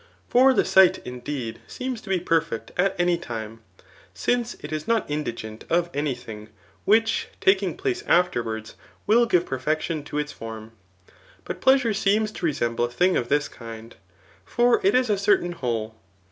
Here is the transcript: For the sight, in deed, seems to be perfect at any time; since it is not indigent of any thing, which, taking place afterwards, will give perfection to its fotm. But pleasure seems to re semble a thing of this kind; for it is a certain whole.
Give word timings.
For 0.27 0.51
the 0.51 0.65
sight, 0.65 0.97
in 1.05 1.19
deed, 1.19 1.59
seems 1.67 2.01
to 2.01 2.09
be 2.09 2.19
perfect 2.19 2.71
at 2.75 2.99
any 2.99 3.19
time; 3.19 3.59
since 4.15 4.55
it 4.55 4.73
is 4.73 4.87
not 4.87 5.07
indigent 5.07 5.63
of 5.69 5.91
any 5.93 6.15
thing, 6.15 6.49
which, 6.85 7.27
taking 7.39 7.77
place 7.77 8.01
afterwards, 8.07 8.73
will 9.05 9.27
give 9.27 9.45
perfection 9.45 10.03
to 10.05 10.17
its 10.17 10.31
fotm. 10.33 10.71
But 11.45 11.61
pleasure 11.61 11.93
seems 11.93 12.31
to 12.31 12.47
re 12.47 12.53
semble 12.53 12.85
a 12.85 12.89
thing 12.89 13.15
of 13.15 13.29
this 13.29 13.47
kind; 13.47 13.95
for 14.43 14.79
it 14.83 14.95
is 14.95 15.07
a 15.07 15.19
certain 15.19 15.51
whole. 15.51 15.93